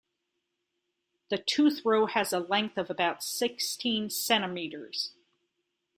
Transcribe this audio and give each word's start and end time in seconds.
The 1.29 1.37
tooth 1.37 1.85
row 1.85 2.07
has 2.07 2.33
a 2.33 2.39
length 2.39 2.75
of 2.79 2.89
about 2.89 3.21
sixteen 3.23 4.09
centimetres. 4.09 5.13